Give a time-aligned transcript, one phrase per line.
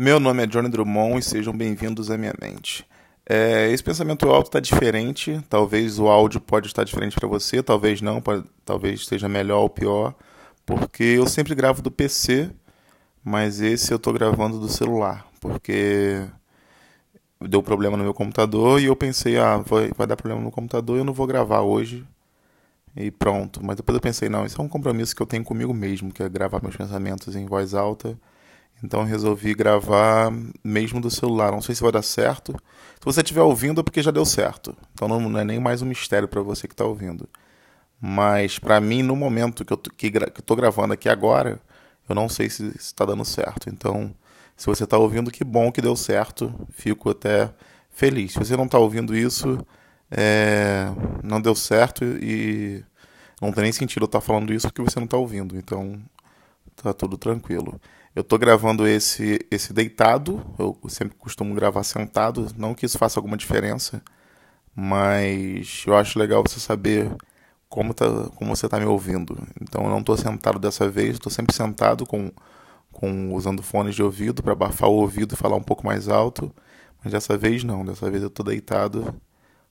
[0.00, 2.86] Meu nome é Johnny Drummond e sejam bem-vindos à minha mente.
[3.28, 8.00] É, esse pensamento alto está diferente, talvez o áudio pode estar diferente para você, talvez
[8.00, 10.14] não, pode, talvez esteja melhor ou pior,
[10.64, 12.48] porque eu sempre gravo do PC,
[13.24, 16.24] mas esse eu estou gravando do celular, porque
[17.40, 20.98] deu problema no meu computador e eu pensei, ah, vai, vai dar problema no computador,
[20.98, 22.06] eu não vou gravar hoje
[22.94, 23.58] e pronto.
[23.64, 26.22] Mas depois eu pensei, não, isso é um compromisso que eu tenho comigo mesmo, que
[26.22, 28.16] é gravar meus pensamentos em voz alta
[28.82, 30.32] então resolvi gravar
[30.62, 31.52] mesmo do celular.
[31.52, 32.52] Não sei se vai dar certo.
[32.52, 34.76] Se você estiver ouvindo é porque já deu certo.
[34.92, 37.28] Então não é nem mais um mistério para você que está ouvindo.
[38.00, 41.60] Mas para mim, no momento que eu estou gravando aqui agora,
[42.08, 43.68] eu não sei se está dando certo.
[43.68, 44.14] Então,
[44.56, 46.52] se você está ouvindo, que bom que deu certo.
[46.70, 47.52] Fico até
[47.90, 48.32] feliz.
[48.32, 49.58] Se você não está ouvindo isso,
[50.10, 50.86] é...
[51.22, 52.84] não deu certo e
[53.40, 55.56] não tem nem sentido eu estar tá falando isso porque você não está ouvindo.
[55.56, 56.00] Então,
[56.82, 57.80] tá tudo tranquilo.
[58.14, 63.18] Eu estou gravando esse, esse deitado, eu sempre costumo gravar sentado, não que isso faça
[63.18, 64.02] alguma diferença,
[64.74, 67.10] mas eu acho legal você saber
[67.68, 69.36] como, tá, como você está me ouvindo.
[69.60, 72.32] Então eu não estou sentado dessa vez, estou sempre sentado com,
[72.92, 76.52] com usando fones de ouvido para abafar o ouvido e falar um pouco mais alto,
[77.02, 79.14] mas dessa vez não, dessa vez eu estou deitado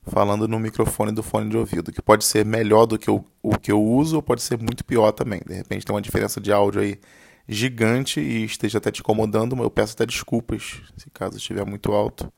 [0.08, 3.58] falando no microfone do fone de ouvido, que pode ser melhor do que o, o
[3.58, 5.42] que eu uso ou pode ser muito pior também.
[5.46, 7.00] De repente tem uma diferença de áudio aí
[7.48, 12.32] gigante e esteja até te incomodando, eu peço até desculpas se caso estiver muito alto.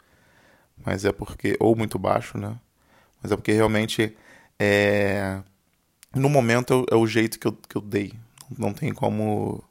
[0.86, 1.58] Mas é porque.
[1.60, 2.56] Ou muito baixo, né?
[3.22, 4.16] Mas é porque realmente
[4.60, 5.42] é.
[6.16, 8.14] No momento é o jeito que eu, que eu dei.
[8.58, 9.64] Não tem como.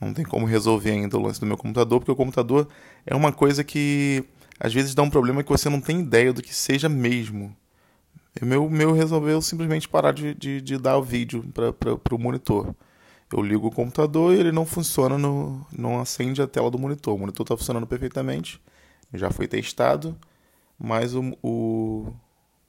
[0.00, 2.68] Não tem como resolver ainda o lance do meu computador, porque o computador
[3.06, 4.24] é uma coisa que
[4.58, 7.56] às vezes dá um problema que você não tem ideia do que seja mesmo.
[8.40, 12.74] O meu, meu resolveu simplesmente parar de, de, de dar o vídeo para o monitor
[13.32, 17.14] eu ligo o computador e ele não funciona, no, não acende a tela do monitor.
[17.14, 18.60] O monitor está funcionando perfeitamente,
[19.12, 20.16] já foi testado,
[20.78, 22.12] mas o, o,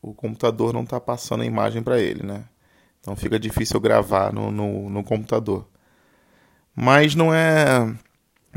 [0.01, 2.45] o computador não está passando a imagem para ele, né?
[2.99, 5.67] Então fica difícil gravar no, no, no, computador.
[6.75, 7.95] Mas não é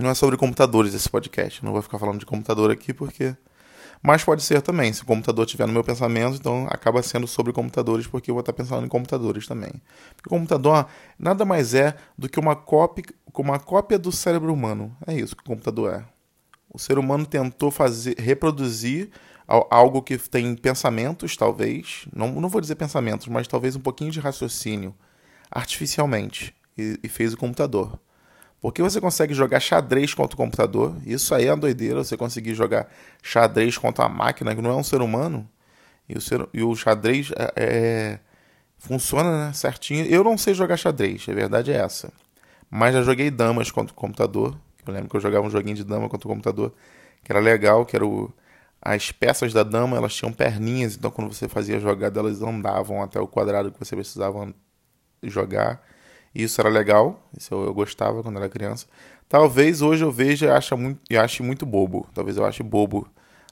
[0.01, 1.65] não é sobre computadores esse podcast.
[1.65, 3.37] não vou ficar falando de computador aqui porque
[4.03, 7.53] mas pode ser também, se o computador estiver no meu pensamento, então acaba sendo sobre
[7.53, 9.73] computadores, porque eu vou estar pensando em computadores também.
[10.17, 10.87] Porque o computador
[11.19, 14.97] nada mais é do que uma cópia, uma cópia do cérebro humano.
[15.07, 16.05] É isso que o computador é.
[16.73, 19.11] O ser humano tentou fazer, reproduzir
[19.47, 24.21] algo que tem pensamentos, talvez, não, não vou dizer pensamentos, mas talvez um pouquinho de
[24.21, 24.95] raciocínio,
[25.51, 27.99] artificialmente, e, e fez o computador.
[28.61, 30.95] Porque você consegue jogar xadrez contra o computador.
[31.07, 32.05] Isso aí é uma doideira.
[32.05, 32.89] Você conseguir jogar
[33.23, 35.49] xadrez contra uma máquina que não é um ser humano.
[36.09, 38.19] E o, ser, e o xadrez é, é,
[38.79, 40.05] funciona né, certinho.
[40.07, 42.13] Eu não sei jogar xadrez, a verdade é essa.
[42.71, 44.57] Mas já joguei damas contra o computador.
[44.87, 46.75] Eu lembro que eu jogava um joguinho de dama contra o computador.
[47.25, 48.33] Que era legal, que era o,
[48.83, 50.97] as peças da dama, elas tinham perninhas.
[50.97, 54.53] Então quando você fazia a jogada, elas andavam até o quadrado que você precisava
[55.23, 55.83] jogar.
[56.35, 58.87] Isso era legal, isso eu, eu, gostava quando era criança.
[59.29, 62.07] Talvez hoje eu veja e ache muito, e ache muito bobo.
[62.15, 63.09] Talvez eu ache bobo.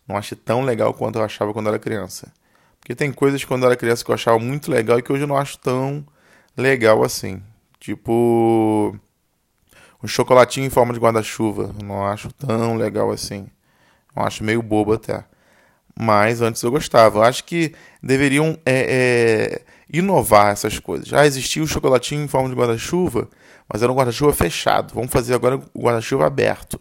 [0.07, 2.33] Não ache tão legal quanto eu achava quando era criança.
[2.81, 5.29] Porque tem coisas quando era criança que eu achava muito legal e que hoje eu
[5.29, 6.05] não acho tão
[6.57, 7.43] legal assim.
[7.79, 8.97] Tipo.
[10.03, 11.75] Um chocolatinho em forma de guarda-chuva.
[11.83, 13.49] Não acho tão legal assim.
[14.15, 15.25] Eu acho meio bobo até.
[15.99, 17.19] Mas antes eu gostava.
[17.19, 18.59] Eu acho que deveriam.
[18.65, 21.09] É, é inovar essas coisas.
[21.09, 23.29] Já existia o chocolatinho em forma de guarda-chuva,
[23.69, 24.95] mas era um guarda-chuva fechado.
[24.95, 26.81] Vamos fazer agora o guarda-chuva aberto.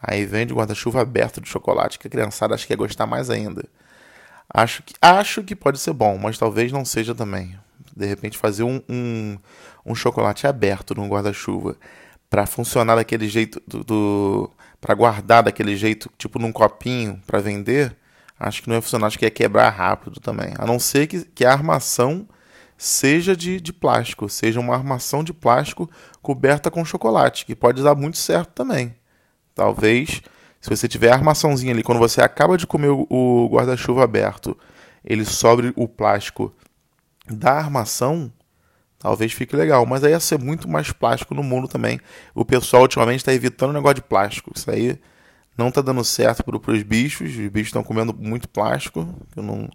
[0.00, 3.64] Aí vende guarda-chuva aberto de chocolate, que a criançada acho que ia gostar mais ainda.
[4.52, 7.58] Acho que, acho que pode ser bom, mas talvez não seja também.
[7.96, 9.38] De repente fazer um, um,
[9.86, 11.76] um chocolate aberto no guarda-chuva
[12.28, 14.50] para funcionar daquele jeito do, do
[14.80, 17.96] para guardar daquele jeito, tipo num copinho para vender,
[18.38, 20.52] acho que não ia funcionar, acho que ia quebrar rápido também.
[20.58, 22.28] A não ser que, que a armação
[22.76, 25.90] seja de, de plástico, seja uma armação de plástico
[26.20, 28.94] coberta com chocolate, que pode dar muito certo também.
[29.54, 30.20] Talvez,
[30.60, 34.56] se você tiver a armaçãozinha ali, quando você acaba de comer o guarda-chuva aberto,
[35.04, 36.52] ele sobre o plástico
[37.30, 38.32] da armação,
[38.98, 39.84] talvez fique legal.
[39.86, 42.00] Mas aí ia ser muito mais plástico no mundo também.
[42.34, 44.52] O pessoal ultimamente está evitando o negócio de plástico.
[44.54, 44.98] Isso aí
[45.56, 47.30] não está dando certo para os bichos.
[47.30, 49.06] Os bichos estão comendo muito plástico.
[49.36, 49.68] Não,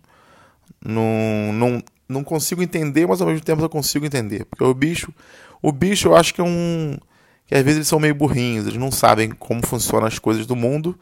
[0.83, 4.45] não, não, não consigo entender, mas ao mesmo tempo eu consigo entender.
[4.45, 5.13] Porque o bicho,
[5.61, 6.97] o bicho eu acho que é um.
[7.45, 10.55] que às vezes eles são meio burrinhos, eles não sabem como funcionam as coisas do
[10.55, 10.97] mundo.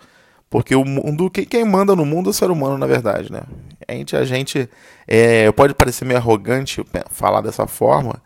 [0.50, 3.42] Porque o mundo, quem manda no mundo é o ser humano, na verdade, né?
[3.86, 4.70] A gente, a gente
[5.06, 8.22] é, pode parecer meio arrogante falar dessa forma,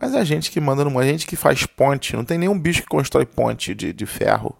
[0.00, 2.14] mas é a gente que manda no mundo, a gente que faz ponte.
[2.14, 4.56] Não tem nenhum bicho que constrói ponte de, de ferro.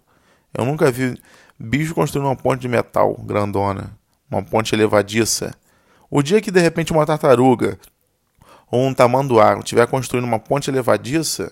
[0.53, 1.17] Eu nunca vi
[1.57, 3.97] bicho construindo uma ponte de metal grandona,
[4.29, 5.55] uma ponte elevadiça.
[6.15, 7.77] O dia que de repente uma tartaruga
[8.71, 11.51] ou um tamanduá estiver construindo uma ponte elevadiça,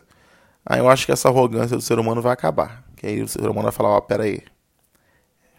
[0.66, 2.82] aí eu acho que essa arrogância do ser humano vai acabar.
[2.96, 4.40] Que aí o ser humano vai falar, ó, oh, pera aí.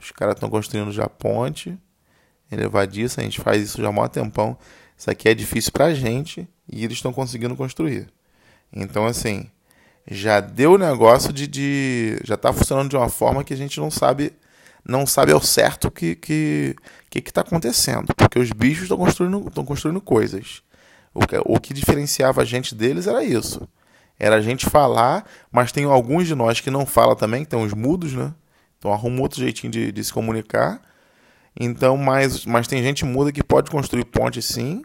[0.00, 1.78] Os caras estão construindo já ponte
[2.50, 4.56] elevadiça, a gente faz isso já há um tempão.
[4.96, 8.08] Isso aqui é difícil pra gente e eles estão conseguindo construir.
[8.72, 9.50] Então, assim,
[10.10, 12.18] já deu o negócio de, de.
[12.24, 14.32] Já está funcionando de uma forma que a gente não sabe
[14.86, 16.76] não sabe ao certo o que que
[17.10, 20.62] que está acontecendo, porque os bichos estão construindo, estão construindo coisas.
[21.12, 23.68] O que, o que diferenciava a gente deles era isso.
[24.18, 27.62] Era a gente falar, mas tem alguns de nós que não fala também, que tem
[27.62, 28.34] os mudos, né?
[28.78, 30.80] Então arruma outro jeitinho de, de se comunicar.
[31.58, 34.82] Então, mas, mas tem gente muda que pode construir ponte sim,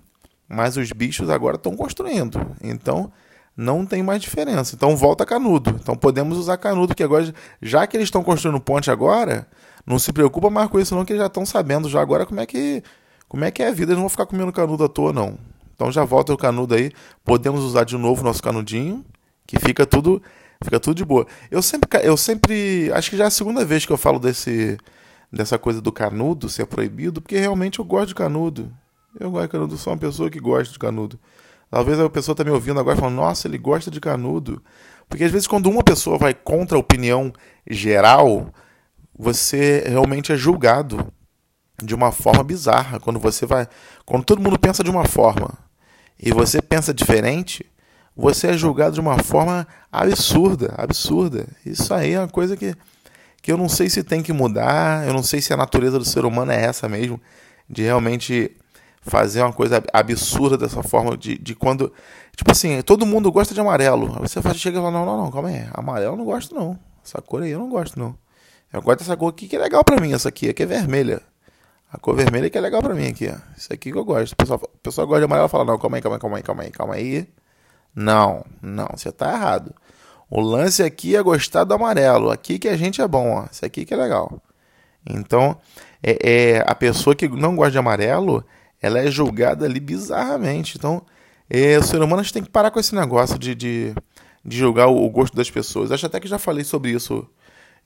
[0.47, 2.39] mas os bichos agora estão construindo.
[2.61, 3.11] Então,
[3.59, 4.73] não tem mais diferença.
[4.73, 5.77] Então volta canudo.
[5.81, 9.45] Então podemos usar canudo, porque agora, já que eles estão construindo ponte agora,
[9.85, 12.39] não se preocupa mais com isso, não, que eles já estão sabendo já agora como
[12.39, 12.81] é que
[13.27, 13.91] como é que é a vida.
[13.91, 15.37] Eles não vão ficar comendo canudo à toa, não.
[15.75, 16.91] Então já volta o canudo aí.
[17.25, 19.03] Podemos usar de novo o nosso canudinho,
[19.45, 20.21] que fica tudo
[20.63, 21.27] fica tudo de boa.
[21.51, 24.77] Eu sempre, eu sempre, acho que já é a segunda vez que eu falo desse
[25.31, 28.71] dessa coisa do canudo ser proibido, porque realmente eu gosto de canudo.
[29.19, 31.19] Eu gosto de canudo, sou uma pessoa que gosta de canudo.
[31.69, 34.61] Talvez a pessoa está me ouvindo agora falando, nossa, ele gosta de canudo.
[35.07, 37.31] Porque às vezes quando uma pessoa vai contra a opinião
[37.69, 38.51] geral,
[39.17, 41.11] você realmente é julgado
[41.83, 42.99] de uma forma bizarra.
[42.99, 43.67] Quando você vai.
[44.05, 45.51] Quando todo mundo pensa de uma forma
[46.19, 47.65] e você pensa diferente,
[48.15, 51.47] você é julgado de uma forma absurda, absurda.
[51.65, 52.75] Isso aí é uma coisa que,
[53.41, 56.05] que eu não sei se tem que mudar, eu não sei se a natureza do
[56.05, 57.21] ser humano é essa mesmo,
[57.69, 58.51] de realmente
[59.09, 61.91] fazer uma coisa absurda dessa forma, de, de quando.
[62.35, 64.15] Tipo assim, todo mundo gosta de amarelo.
[64.15, 65.67] Aí você chega e fala: não, não, não, calma aí.
[65.73, 66.79] Amarelo eu não gosto, não.
[67.03, 68.15] Essa cor aí eu não gosto, não.
[68.71, 71.21] Eu gosto dessa cor aqui que é legal pra mim, essa aqui, aqui é vermelha.
[71.91, 73.37] A cor vermelha que é legal pra mim aqui, ó.
[73.57, 74.33] Isso aqui que eu gosto.
[74.33, 76.37] O pessoal, o pessoal gosta de amarelo e fala: não, calma aí, calma aí, calma
[76.37, 77.27] aí, calma aí, calma aí.
[77.95, 79.73] Não, não, você tá errado.
[80.29, 82.29] O lance aqui é gostar do amarelo.
[82.29, 83.45] Aqui que a gente é bom, ó.
[83.51, 84.39] Isso aqui que é legal.
[85.09, 85.57] Então,
[86.03, 88.45] é, é, a pessoa que não gosta de amarelo,
[88.81, 90.77] ela é julgada ali bizarramente.
[90.77, 91.03] Então,
[91.49, 93.95] é, o ser humano a gente tem que parar com esse negócio de, de,
[94.45, 95.91] de julgar o, o, gosto das pessoas.
[95.91, 97.27] Acho até que já falei sobre isso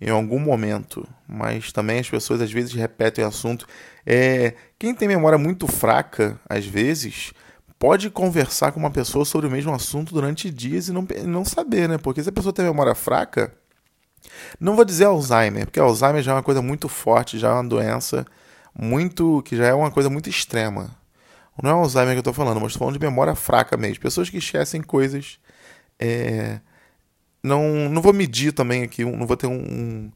[0.01, 3.66] em algum momento, mas também as pessoas às vezes repetem o assunto.
[4.06, 7.31] É, quem tem memória muito fraca, às vezes,
[7.80, 11.88] pode conversar com uma pessoa sobre o mesmo assunto durante dias e não, não saber,
[11.88, 11.98] né?
[11.98, 13.54] Porque se a pessoa tem memória fraca,
[14.60, 17.63] não vou dizer Alzheimer, porque Alzheimer já é uma coisa muito forte, já é uma
[17.63, 18.25] doença
[18.78, 19.42] muito.
[19.44, 20.96] que já é uma coisa muito extrema.
[21.62, 24.02] Não é Alzheimer que eu estou falando, mas falando de memória fraca mesmo.
[24.02, 25.40] Pessoas que esquecem coisas.
[26.00, 26.60] É...
[27.44, 30.10] Não, não vou medir também aqui, não vou ter um,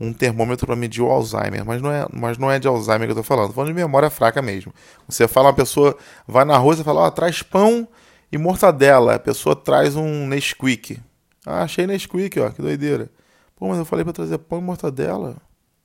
[0.00, 3.10] um termômetro para medir o Alzheimer, mas não, é, mas não é de Alzheimer que
[3.10, 4.72] eu estou falando, estou falando de memória fraca mesmo.
[5.08, 5.96] Você fala, uma pessoa
[6.26, 7.86] vai na rua e fala, ó, oh, traz pão
[8.30, 9.16] e mortadela.
[9.16, 11.00] A pessoa traz um Nesquik.
[11.44, 13.10] Ah, achei Nesquik, ó, que doideira.
[13.56, 15.36] Pô, mas eu falei para trazer pão e mortadela.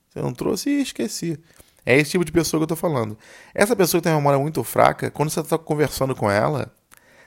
[0.08, 1.40] Você não trouxe e esqueci.
[1.86, 3.16] É esse tipo de pessoa que eu tô falando.
[3.54, 6.72] Essa pessoa que tem uma memória muito fraca, quando você tá conversando com ela,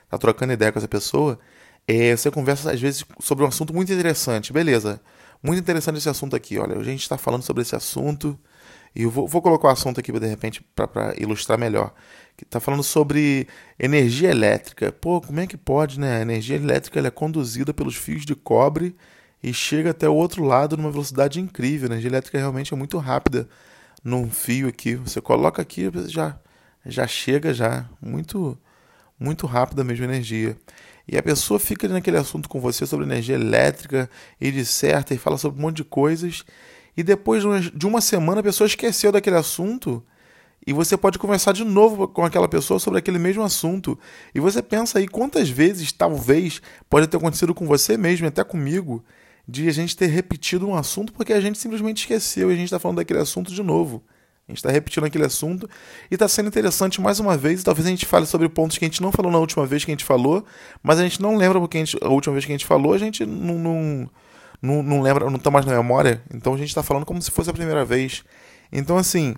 [0.08, 1.38] tá trocando ideia com essa pessoa,
[1.86, 4.52] é, você conversa às vezes sobre um assunto muito interessante.
[4.52, 5.00] Beleza,
[5.42, 6.58] muito interessante esse assunto aqui.
[6.58, 8.38] Olha, a gente está falando sobre esse assunto
[8.94, 11.94] e eu vou, vou colocar o assunto aqui de repente para ilustrar melhor.
[12.36, 13.48] Que tá falando sobre
[13.78, 14.92] energia elétrica.
[14.92, 16.18] Pô, como é que pode, né?
[16.18, 18.94] A energia elétrica é conduzida pelos fios de cobre
[19.42, 21.88] e chega até o outro lado numa velocidade incrível.
[21.88, 23.48] A energia elétrica realmente é muito rápida
[24.04, 24.94] num fio aqui.
[24.96, 26.38] Você coloca aqui, já
[26.86, 28.56] já chega já muito
[29.18, 30.56] muito rápida mesmo a energia.
[31.06, 34.08] E a pessoa fica naquele assunto com você sobre energia elétrica
[34.40, 36.44] e disserta e fala sobre um monte de coisas.
[36.96, 37.42] E depois
[37.74, 40.04] de uma semana a pessoa esqueceu daquele assunto
[40.66, 43.98] e você pode conversar de novo com aquela pessoa sobre aquele mesmo assunto.
[44.34, 49.02] E você pensa aí quantas vezes, talvez, pode ter acontecido com você mesmo, até comigo,
[49.48, 52.66] de a gente ter repetido um assunto porque a gente simplesmente esqueceu e a gente
[52.66, 54.04] está falando daquele assunto de novo.
[54.46, 55.68] A gente está repetindo aquele assunto
[56.10, 57.62] e está sendo interessante mais uma vez.
[57.62, 59.90] Talvez a gente fale sobre pontos que a gente não falou na última vez que
[59.90, 60.44] a gente falou,
[60.82, 62.92] mas a gente não lembra porque a, gente, a última vez que a gente falou,
[62.92, 64.10] a gente não, não,
[64.60, 66.22] não, não lembra, não está mais na memória.
[66.32, 68.22] Então a gente está falando como se fosse a primeira vez.
[68.70, 69.34] Então, assim,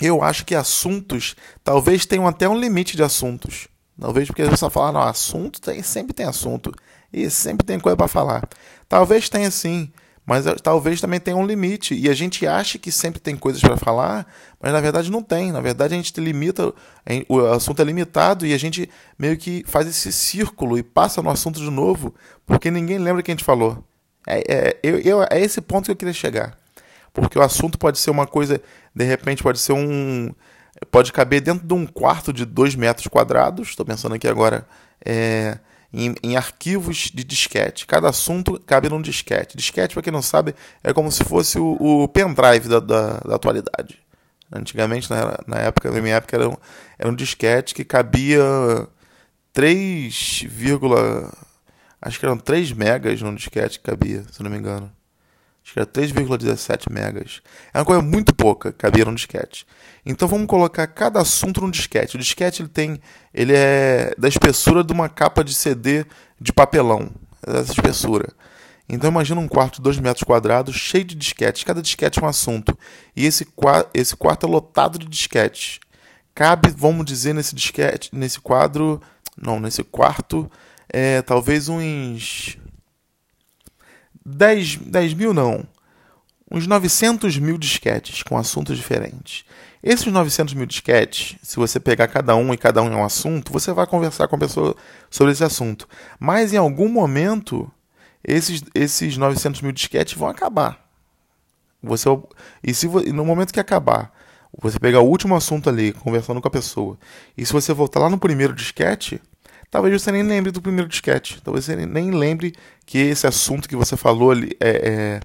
[0.00, 3.68] eu acho que assuntos talvez tenham até um limite de assuntos.
[3.98, 6.72] Talvez porque pessoa fala, não, assunto tem, sempre tem assunto.
[7.12, 8.48] E sempre tem coisa para falar.
[8.88, 9.90] Talvez tenha sim,
[10.24, 11.94] mas eh, talvez também tenha um limite.
[11.94, 14.26] E a gente acha que sempre tem coisas para falar,
[14.60, 15.50] mas na verdade não tem.
[15.50, 16.72] Na verdade a gente limita,
[17.28, 18.88] o assunto é limitado e a gente
[19.18, 22.14] meio que faz esse círculo e passa no assunto de novo,
[22.46, 23.84] porque ninguém lembra que a gente falou.
[24.26, 26.56] É, é, eu, eu, é esse ponto que eu queria chegar.
[27.12, 28.60] Porque o assunto pode ser uma coisa,
[28.94, 30.32] de repente, pode ser um.
[30.90, 33.68] Pode caber dentro de um quarto de 2 metros quadrados.
[33.68, 34.66] Estou pensando aqui agora
[35.04, 35.58] é,
[35.92, 37.86] em, em, arquivos de disquete.
[37.86, 39.56] Cada assunto cabe num disquete.
[39.56, 43.34] Disquete, para quem não sabe, é como se fosse o, o pendrive da, da, da
[43.36, 43.98] atualidade.
[44.52, 46.56] Antigamente, na, na época, na minha época, era um,
[46.98, 48.42] era um disquete que cabia
[49.52, 50.46] 3,
[52.02, 54.90] acho que eram 3 megas no disquete que cabia, se não me engano.
[55.70, 57.40] Acho que era 3,17 megas.
[57.72, 59.64] É uma coisa muito pouca, cabia no disquete.
[60.04, 62.16] Então vamos colocar cada assunto no disquete.
[62.16, 63.00] O disquete ele tem,
[63.32, 66.04] ele é da espessura de uma capa de CD
[66.40, 67.10] de papelão,
[67.46, 68.32] essa espessura.
[68.88, 71.62] Então imagina um quarto de 2 metros quadrados cheio de disquetes.
[71.62, 72.76] Cada disquete é um assunto.
[73.14, 73.46] E esse,
[73.94, 75.78] esse quarto é lotado de disquetes.
[76.34, 79.00] Cabe, vamos dizer, nesse disquete, nesse quadro,
[79.40, 80.50] não, nesse quarto,
[80.88, 82.58] é, talvez uns
[84.24, 85.66] 10, 10 mil não,
[86.50, 89.44] uns 900 mil disquetes com assuntos diferentes.
[89.82, 93.52] Esses 900 mil disquetes, se você pegar cada um e cada um é um assunto,
[93.52, 94.76] você vai conversar com a pessoa
[95.08, 95.88] sobre esse assunto.
[96.18, 97.70] Mas em algum momento
[98.22, 100.84] esses, esses 900 mil disquetes vão acabar.
[101.82, 102.08] Você,
[102.62, 104.12] e se no momento que acabar,
[104.60, 106.98] você pegar o último assunto ali, conversando com a pessoa,
[107.36, 109.20] e se você voltar lá no primeiro disquete,
[109.70, 111.40] talvez você nem lembre do primeiro disquete.
[111.42, 115.20] Talvez você nem lembre que esse assunto que você falou ali é, é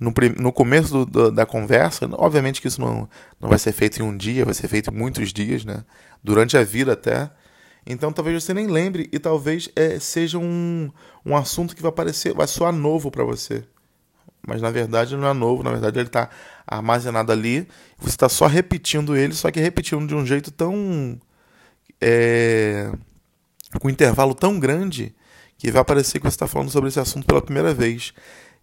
[0.00, 2.08] no, no começo do, do, da conversa.
[2.12, 3.08] Obviamente que isso não,
[3.40, 5.84] não vai ser feito em um dia, vai ser feito em muitos dias, né?
[6.22, 7.30] Durante a vida até.
[7.86, 10.90] Então talvez você nem lembre e talvez é, seja um,
[11.24, 13.64] um assunto que vai aparecer, vai soar novo para você.
[14.46, 16.28] Mas na verdade não é novo, na verdade ele está
[16.66, 17.68] armazenado ali.
[17.98, 21.20] Você está só repetindo ele, só que repetindo de um jeito tão.
[22.00, 22.90] É,
[23.80, 25.14] com um intervalo tão grande
[25.58, 28.12] que vai parecer que você está falando sobre esse assunto pela primeira vez.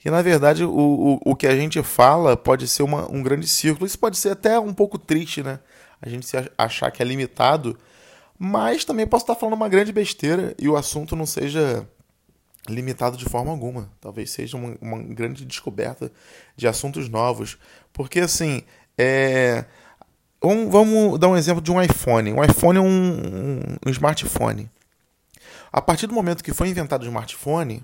[0.04, 3.48] E na verdade o, o, o que a gente fala pode ser uma, um grande
[3.48, 3.86] círculo.
[3.86, 5.60] Isso pode ser até um pouco triste, né?
[6.02, 7.78] A gente se achar que é limitado
[8.42, 11.86] mas também posso estar falando uma grande besteira e o assunto não seja
[12.70, 13.92] limitado de forma alguma.
[14.00, 16.10] Talvez seja uma, uma grande descoberta
[16.56, 17.58] de assuntos novos.
[17.92, 18.64] Porque, assim,
[18.98, 19.66] é...
[20.42, 22.32] vamos, vamos dar um exemplo de um iPhone.
[22.32, 24.72] Um iPhone é um, um, um smartphone.
[25.72, 27.84] A partir do momento que foi inventado o smartphone,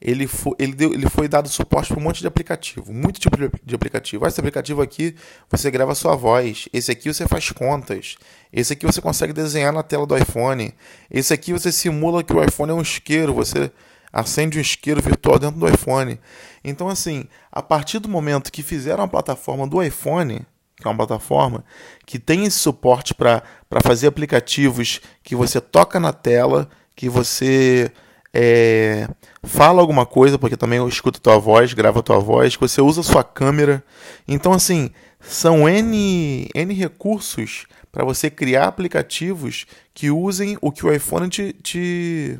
[0.00, 3.36] ele foi, ele, deu, ele foi dado suporte para um monte de aplicativo, muito tipo
[3.64, 4.26] de aplicativo.
[4.26, 5.14] Esse aplicativo aqui
[5.48, 8.16] você grava sua voz, esse aqui você faz contas,
[8.52, 10.74] esse aqui você consegue desenhar na tela do iPhone,
[11.08, 13.70] esse aqui você simula que o iPhone é um isqueiro, você
[14.12, 16.20] acende um isqueiro virtual dentro do iPhone.
[16.64, 20.44] Então, assim, a partir do momento que fizeram a plataforma do iPhone,
[20.76, 21.64] que é uma plataforma
[22.04, 23.42] que tem esse suporte para
[23.82, 26.68] fazer aplicativos que você toca na tela,
[27.02, 27.90] que você
[28.32, 29.08] é,
[29.42, 33.02] fala alguma coisa, porque também eu escuto tua voz, gravo tua voz, que você usa
[33.02, 33.82] sua câmera.
[34.28, 40.94] Então, assim, são N, N recursos para você criar aplicativos que usem o que o
[40.94, 42.38] iPhone te, te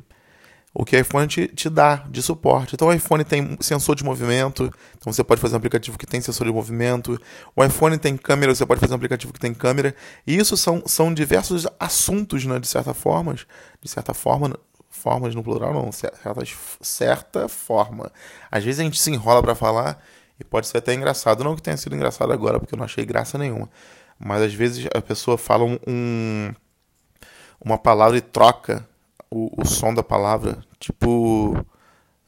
[0.74, 2.74] o que o iPhone te, te, dá de suporte.
[2.74, 6.20] Então o iPhone tem sensor de movimento, então você pode fazer um aplicativo que tem
[6.20, 7.20] sensor de movimento.
[7.54, 9.94] O iPhone tem câmera, você pode fazer um aplicativo que tem câmera.
[10.26, 14.56] E isso são, são diversos assuntos, né, de certa forma, de certa forma,
[14.88, 18.10] formas no plural não, certas, certa forma.
[18.50, 20.02] Às vezes a gente se enrola para falar
[20.40, 23.04] e pode ser até engraçado, não que tenha sido engraçado agora, porque eu não achei
[23.04, 23.68] graça nenhuma.
[24.18, 26.54] Mas às vezes a pessoa fala um,
[27.60, 28.86] uma palavra e troca
[29.32, 31.56] o, o som da palavra, tipo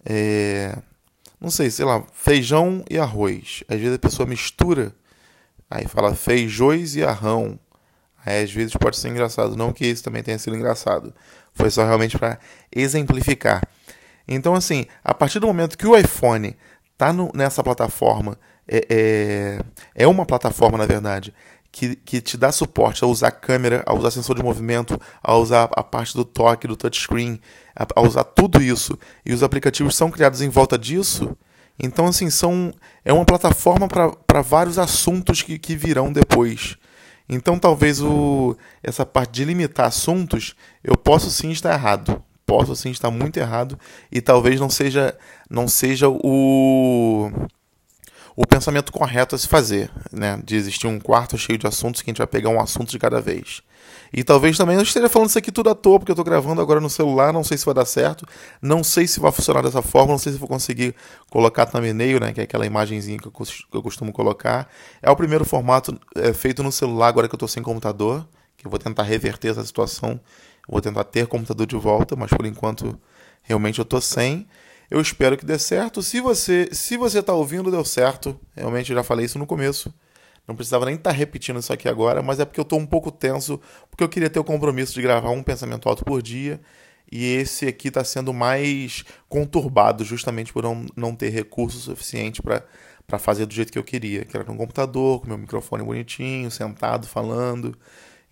[0.04, 0.76] é,
[1.40, 3.62] não sei, sei lá, feijão e arroz.
[3.68, 4.94] Às vezes a pessoa mistura,
[5.70, 7.58] aí fala feijões e arrão.
[8.25, 11.14] Aí às vezes pode ser engraçado, não que isso também tenha sido engraçado.
[11.52, 12.38] Foi só realmente para
[12.75, 13.62] exemplificar.
[14.26, 16.56] Então, assim, a partir do momento que o iPhone
[16.92, 19.61] está nessa plataforma, é, é,
[19.94, 21.34] é, uma plataforma, na verdade,
[21.75, 25.69] que, que te dá suporte a usar câmera, a usar sensor de movimento, a usar
[25.73, 27.40] a parte do toque, do touchscreen,
[27.75, 31.37] a, a usar tudo isso, e os aplicativos são criados em volta disso.
[31.76, 32.73] Então, assim, são,
[33.04, 36.76] é uma plataforma para vários assuntos que, que virão depois.
[37.28, 40.54] Então, talvez o, essa parte de limitar assuntos,
[40.85, 42.23] eu posso sim estar errado.
[42.47, 43.76] Posso sim estar muito errado
[44.12, 45.16] e talvez não seja
[45.49, 47.33] não seja o
[48.37, 50.41] o pensamento correto a se fazer, né?
[50.45, 52.99] De existir um quarto cheio de assuntos que a gente vai pegar um assunto de
[52.99, 53.62] cada vez.
[54.12, 56.61] E talvez também eu esteja falando isso aqui tudo à toa, porque eu estou gravando
[56.61, 58.26] agora no celular, não sei se vai dar certo,
[58.62, 60.95] não sei se vai funcionar dessa forma, não sei se vou conseguir
[61.31, 64.69] colocar thumbnail, né, que é aquela imagenzinha que eu costumo colocar.
[65.03, 68.26] É o primeiro formato é, feito no celular agora que eu estou sem computador,
[68.57, 70.21] que eu vou tentar reverter essa situação,
[70.69, 72.99] vou tentar ter computador de volta, mas por enquanto
[73.43, 74.47] realmente eu estou sem.
[74.91, 76.03] Eu espero que dê certo.
[76.03, 78.38] Se você se você está ouvindo, deu certo.
[78.55, 79.93] Realmente eu já falei isso no começo.
[80.47, 82.87] Não precisava nem estar tá repetindo isso aqui agora, mas é porque eu estou um
[82.87, 83.59] pouco tenso,
[83.91, 86.61] porque eu queria ter o compromisso de gravar um pensamento alto por dia.
[87.11, 93.19] E esse aqui está sendo mais conturbado, justamente por não, não ter recurso suficiente para
[93.19, 97.07] fazer do jeito que eu queria, que era no computador, com meu microfone bonitinho, sentado,
[97.07, 97.76] falando.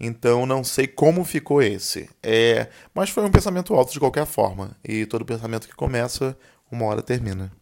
[0.02, 2.10] Então não sei como ficou esse.
[2.20, 4.76] É, mas foi um pensamento alto de qualquer forma.
[4.84, 6.36] E todo pensamento que começa,
[6.70, 7.52] uma hora termina.